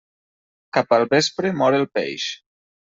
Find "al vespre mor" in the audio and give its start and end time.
0.99-1.81